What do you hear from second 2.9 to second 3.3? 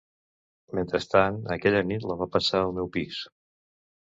pis.